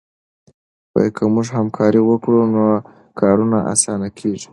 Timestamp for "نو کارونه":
2.53-3.57